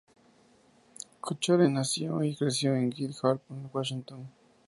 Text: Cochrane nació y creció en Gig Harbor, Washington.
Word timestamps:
Cochrane 1.21 1.69
nació 1.73 2.23
y 2.23 2.35
creció 2.35 2.75
en 2.75 2.91
Gig 2.91 3.13
Harbor, 3.21 3.69
Washington. 3.71 4.29